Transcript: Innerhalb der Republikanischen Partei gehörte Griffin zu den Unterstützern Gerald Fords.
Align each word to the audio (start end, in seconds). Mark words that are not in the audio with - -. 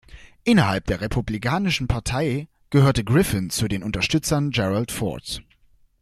Innerhalb 0.45 0.85
der 0.85 0.99
Republikanischen 0.99 1.87
Partei 1.87 2.47
gehörte 2.71 3.03
Griffin 3.03 3.51
zu 3.51 3.67
den 3.67 3.83
Unterstützern 3.83 4.49
Gerald 4.49 4.91
Fords. 4.91 5.43